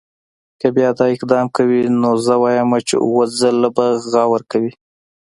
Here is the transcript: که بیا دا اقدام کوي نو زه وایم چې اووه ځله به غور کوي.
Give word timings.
که 0.59 0.67
بیا 0.75 0.89
دا 0.97 1.05
اقدام 1.15 1.47
کوي 1.57 1.79
نو 2.01 2.11
زه 2.25 2.35
وایم 2.41 2.69
چې 2.87 2.95
اووه 3.03 3.25
ځله 3.39 3.69
به 3.75 3.85
غور 4.27 4.41
کوي. 4.51 4.71